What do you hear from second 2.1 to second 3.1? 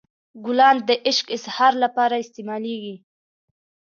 استعمالیږي.